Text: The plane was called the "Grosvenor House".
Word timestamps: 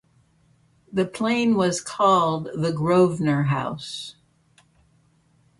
The 0.91 1.05
plane 1.05 1.55
was 1.55 1.79
called 1.79 2.49
the 2.57 2.71
"Grosvenor 2.73 3.43
House". 3.43 4.15